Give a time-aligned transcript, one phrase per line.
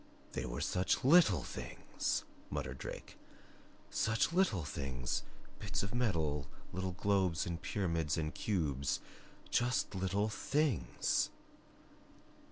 [0.31, 3.19] "They were such LITTLE THINGS," muttered Drake.
[3.91, 5.21] "Such little things
[5.59, 8.99] bits of metal little globes and pyramids and cubes
[9.51, 11.29] just little THINGS."